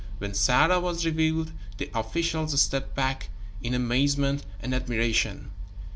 When 0.17 0.33
Sarah 0.33 0.79
was 0.79 1.05
revealed, 1.05 1.51
the 1.77 1.91
officials 1.93 2.59
stepped 2.59 2.95
back 2.95 3.29
in 3.61 3.75
amazement 3.75 4.47
and 4.59 4.73
admiration. 4.73 5.51